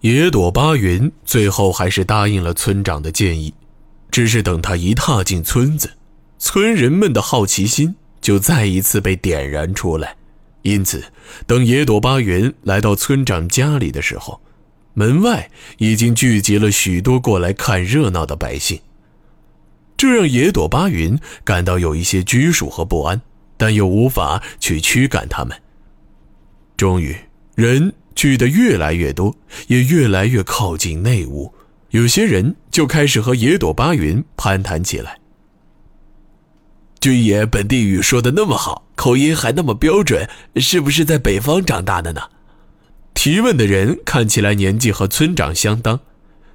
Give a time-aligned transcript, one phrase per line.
[0.00, 3.52] 野朵巴云最后还是答应了村长的建议，
[4.12, 5.90] 只是等他一踏进村子，
[6.38, 10.14] 村人们的好奇心就再一次被点燃出来。
[10.62, 11.02] 因此，
[11.48, 14.40] 等野朵巴云来到村长家里的时候，
[14.94, 18.80] 门外已经聚集了许多过来看热闹的百姓。
[19.96, 23.20] 这让野朵巴云感到有一些拘束和不安，
[23.56, 25.60] 但又无法去驱赶他们。
[26.76, 27.16] 终于，
[27.56, 29.32] 人聚得越来越多，
[29.68, 31.54] 也越来越靠近内屋，
[31.90, 35.20] 有些人就开始和野朵巴云攀谈起来。
[36.98, 42.22] 军爷本地语说的那么好，口音还那么标准，是不是在北方长大的呢？
[43.14, 46.00] 提问的人看起来年纪和村长相当，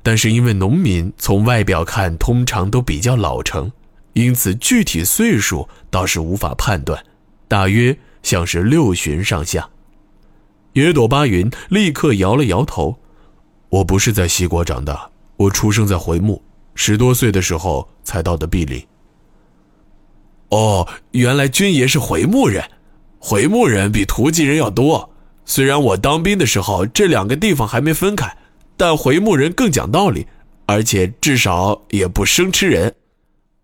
[0.02, 3.72] 但是因为农民从外表看通常都比较老成，
[4.12, 7.02] 因此具体岁数倒是无法判断，
[7.48, 9.70] 大约像是六旬上下。
[10.74, 12.98] 野朵巴云立刻摇了摇头
[13.70, 16.42] ：“我不是在西国长大，我出生在回木，
[16.74, 18.84] 十多岁的时候才到的碧林。”
[20.50, 22.64] 哦，原来军爷是回牧人，
[23.20, 25.12] 回牧人比图吉人要多。
[25.46, 28.36] 虽然我当兵的时候这两个地方还没分开，
[28.76, 30.26] 但回牧人更讲道理，
[30.66, 32.96] 而且至少也不生吃人。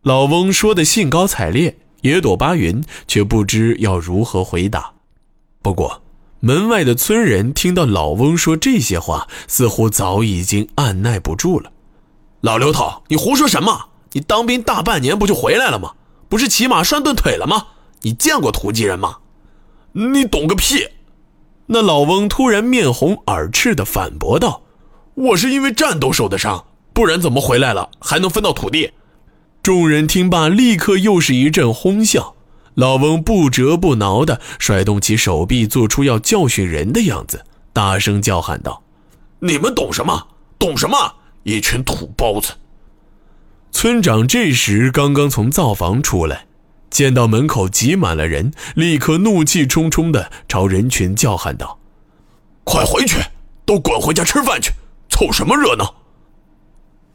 [0.04, 4.94] 老翁说的兴高采烈，野朵巴云却不知要如何回答。
[5.62, 6.02] 不过，
[6.42, 11.72] 门外的村人听到老翁说这些话，似乎早已经按耐不住了。
[12.42, 13.88] 老刘头，你胡说什么？
[14.14, 15.92] 你当兵大半年不就回来了吗？
[16.30, 17.68] 不是骑马拴断腿了吗？
[18.04, 19.18] 你见过土鸡人吗？
[19.92, 20.88] 你懂个屁！
[21.66, 24.62] 那老翁突然面红耳赤地反驳道
[25.16, 28.92] ：“我是因为战斗受的伤，不然怎么回来了还能分到土地？”
[29.62, 32.36] 众人听罢，立刻又是一阵哄笑。
[32.80, 38.82] 老翁不折不挠地甩动起手臂，做出要教训人的样子，大声叫喊道
[39.40, 40.28] ：“你们懂什么？
[40.58, 41.16] 懂什么？
[41.44, 42.54] 一群土包子！”
[43.74, 46.46] 村长这时刚刚从灶房出来，
[46.90, 51.80] 见到门口挤满了人，立刻怒气冲冲地朝人群叫喊道
[52.64, 53.20] ：“快回去，
[53.66, 54.72] 都滚回家吃饭去！
[55.10, 55.96] 凑什么热闹？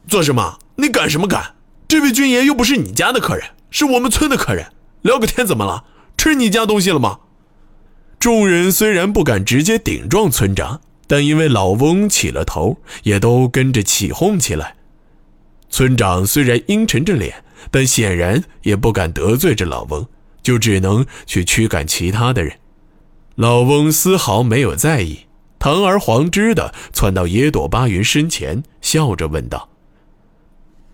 [0.07, 0.59] 做什么？
[0.75, 1.55] 你赶什么赶？
[1.87, 4.67] 这位军爷又不是你家的客人，是我们村的客人，
[5.05, 5.85] 聊个天怎么了？
[6.17, 7.19] 吃你家东西了吗？”
[8.17, 14.77] 众人虽然不敢直接顶撞村长，但因为老翁起了头，也都跟着起哄起来。
[15.69, 20.07] 村长虽然阴沉着脸，但显然也不敢得罪这老翁，
[20.41, 22.57] 就只能去驱赶其他的人。
[23.35, 25.27] 老翁丝毫没有在意，
[25.59, 29.69] 堂而皇之的窜到野朵巴云身前，笑着问道：“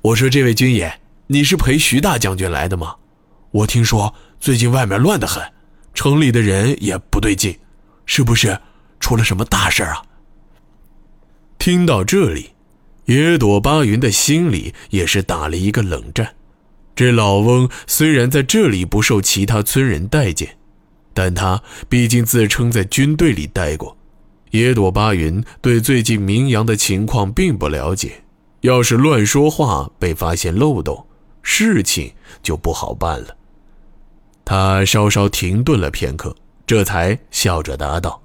[0.02, 2.96] 我说，这位军爷，你是陪徐大将军来的吗？
[3.52, 5.44] 我听说最近外面乱得很，
[5.94, 7.60] 城里的人也不对劲，
[8.06, 8.60] 是不是
[9.00, 10.02] 出了什么大事啊？”
[11.60, 12.52] 听到这里。
[13.06, 16.36] 野朵巴云的心里也是打了一个冷战。
[16.96, 20.58] 这老翁虽然在这里不受其他村人待见，
[21.14, 23.98] 但他毕竟自称在军队里待过。
[24.52, 28.24] 野朵巴云对最近明阳的情况并不了解，
[28.62, 31.06] 要是乱说话被发现漏洞，
[31.42, 33.36] 事情就不好办了。
[34.52, 36.36] 他稍稍停顿了片刻，
[36.68, 38.22] 这才笑着答道：“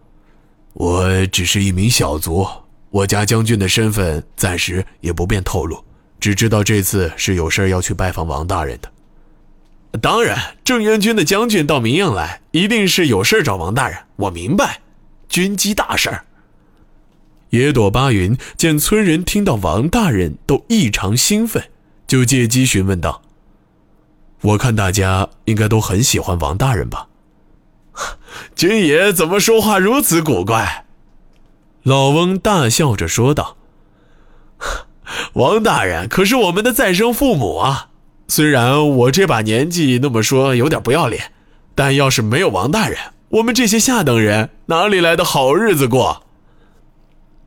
[0.74, 2.44] 我只是一名小卒。”
[2.90, 5.84] 我家将军的身份暂时也不便透露，
[6.18, 8.90] 只知道这次是有事要去拜访王大人的。
[10.00, 13.96] 当然，正元军的将军到明阳来，一定是有事找王大人。
[14.16, 14.80] 我明白，
[15.28, 16.10] 军机大事。
[17.50, 21.62] 野朵巴云见村人听到王大人都异常兴奋，
[22.04, 23.22] 就借机询问道
[24.46, 27.08] ：“我看大家应该都很喜欢王大人吧？”
[28.54, 30.84] 军爷怎么说话如此古怪？
[31.82, 33.56] 老翁大笑着说道
[35.34, 37.88] ：“王大人可是我们的再生父母啊！
[38.28, 41.32] 虽然我这把年纪那么说有点不要脸，
[41.74, 42.98] 但要是没有王大人，
[43.28, 46.24] 我们这些下等人哪里来的好日子过？”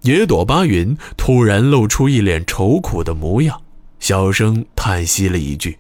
[0.04, 3.62] 野朵巴云突然露出一脸愁苦的模样，
[4.00, 5.78] 小声叹息了一句：“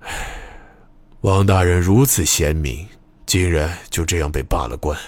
[0.00, 0.08] 唉，
[1.22, 2.86] 王大人如此贤明，
[3.26, 4.98] 竟然就这样被罢了官，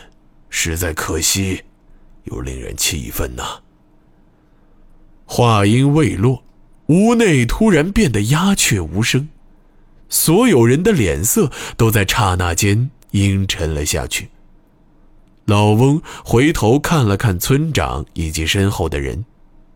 [0.49, 1.62] 实在可惜。”
[2.25, 3.61] 又令人气愤呐！
[5.26, 6.43] 话音未落，
[6.87, 9.28] 屋内突然变得鸦雀无声，
[10.08, 14.31] 所有人的脸色都在刹那间阴沉了下去。
[15.44, 19.26] 老翁回头看了看村长以及身后的人，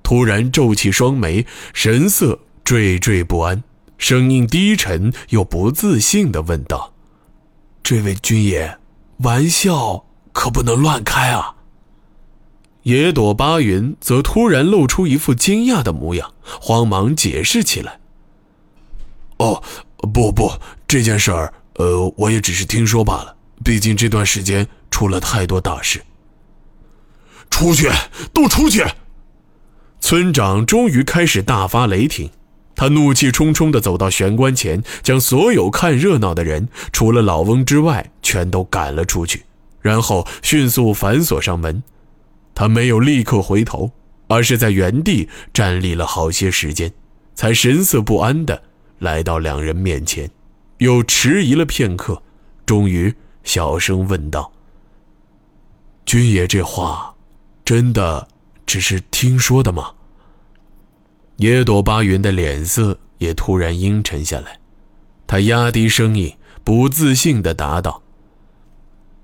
[0.02, 1.44] 突然皱起双眉，
[1.74, 3.62] 神色惴惴不安，
[3.98, 6.94] 声音低沉又不自信地问道
[7.82, 8.78] ：“这位军爷，
[9.18, 11.56] 玩笑可不能乱开啊！”
[12.84, 17.98] 野朵巴云则突然露出一副惊讶的模样，慌忙解释起来
[19.38, 19.62] ：“哦，
[20.12, 20.50] 不不，
[20.86, 23.36] 这件事儿，呃，我也只是听说罢了。
[23.64, 26.02] 毕竟这段时间出了太多大事。”
[27.50, 27.90] 出去，
[28.32, 28.86] 都出去！
[30.00, 32.30] 村长终于开始大发雷霆，
[32.78, 39.42] 他怒气冲冲地走到玄关前，将所有看热闹的人，除了老翁之外，全都赶了出去，
[39.82, 41.82] 然后迅速反锁上门。
[42.54, 43.90] 他没有立刻回头，
[44.28, 46.92] 而是在原地站立了好些时间，
[47.34, 48.62] 才神色不安地
[49.00, 50.30] 来到两人面前，
[50.78, 52.22] 又迟疑了片刻，
[52.64, 54.52] 终于小声问道
[56.06, 57.12] ：“君爷，这话……”
[57.66, 58.28] 真的
[58.64, 59.90] 只是听说的吗？
[61.38, 64.58] 野朵巴云的脸色也突然阴沉下来，
[65.24, 68.02] 他压低声音，不自信地答道：“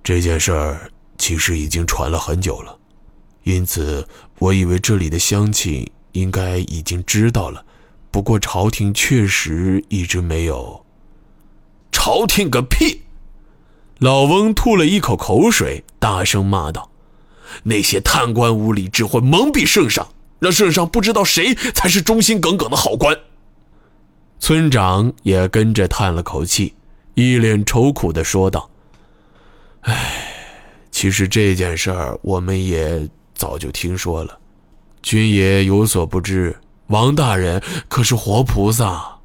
[0.05, 2.79] 这件事儿其实已经传了很久了，
[3.43, 4.07] 因此
[4.39, 7.67] 我以为这里的乡亲应该已经知道了。
[8.13, 10.87] 不过朝廷确实一直没有。”
[11.91, 13.03] 朝廷个屁！
[13.99, 16.93] 老翁吐了一口口水，大声骂道。
[17.65, 20.14] 那些贪官污吏只会蒙蔽圣上，
[20.45, 23.17] 让圣上不知道谁才是忠心耿耿的好官。
[24.39, 26.75] 村长也跟着叹了口气，
[27.15, 28.69] 一脸愁苦地说道
[29.81, 30.29] ：“唉，
[30.91, 34.39] 其实这件事儿我们也早就听说了。
[35.03, 36.55] 军爷有所不知，
[36.89, 39.17] 王大人可是活菩萨。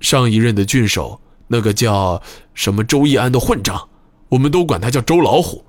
[0.00, 2.20] 上一任的郡守，那个叫
[2.54, 3.88] 什么周义安的混账，
[4.30, 5.64] 我们都管他叫周老虎。”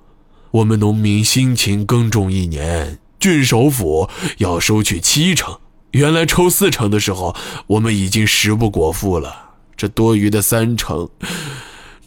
[0.50, 5.60] 我们农民辛勤耕种一年，郡守府要收取七成，
[5.92, 7.36] 原来抽四成的时候，
[7.68, 9.56] 我们已经食不果腹了。
[9.76, 11.10] 这多余的三成，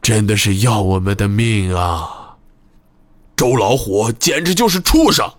[0.03, 2.37] 真的是要我们的命啊！
[3.37, 5.33] 周老虎简直就是畜生！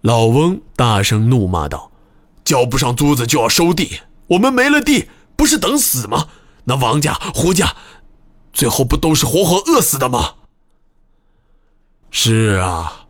[0.00, 1.90] 老翁大声怒骂道
[2.44, 6.28] ：“交不上租子就要收地，我们没了地，不是等死吗？
[6.64, 7.74] 那王家、胡家，
[8.52, 10.34] 最后不都是活活饿死的吗？”
[12.10, 13.03] 是啊，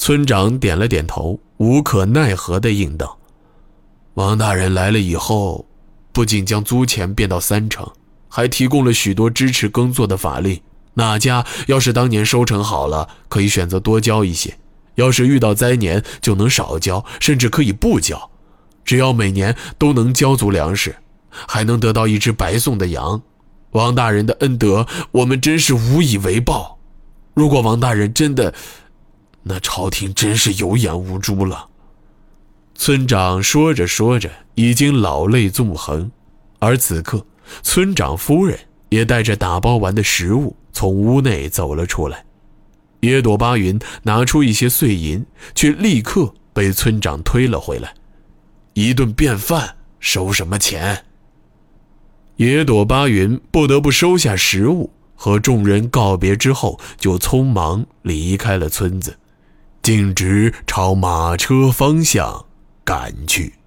[0.00, 3.18] 村长点了点头，无可奈何的应道
[4.14, 5.66] ：“王大人来了以后，
[6.12, 7.84] 不仅将租钱变到三成，
[8.28, 10.60] 还提供了许多支持耕作的法令。
[10.94, 14.52] 哪家要是当年收成好了，可以选择多交一些；
[14.94, 18.30] 要是遇到灾年，就能少交，甚至可以不交。
[18.84, 20.94] 只要每年都能交足粮食，
[21.28, 23.20] 还能得到一只白送的羊。
[23.72, 26.78] 王大人的恩德，我们真是无以为报。”
[27.34, 28.54] 如果王大人真的，
[29.48, 31.68] 那朝廷真是有眼无珠了。
[32.74, 36.10] 村长说着说着，已经老泪纵横。
[36.58, 37.24] 而此刻，
[37.62, 38.58] 村长夫人
[38.90, 42.24] 也带着打包完的食物从屋内走了出来。
[43.00, 45.24] 野朵巴云拿出一些碎银，
[45.54, 47.94] 却立刻被村长推了回来。
[48.74, 51.04] 一顿便饭收什么钱？
[52.36, 54.92] 野朵巴云不得不收下食物。
[55.20, 59.18] 和众人告别之后，就匆忙离开了村子，
[59.88, 62.44] 径直朝马车方向
[62.84, 63.57] 赶去。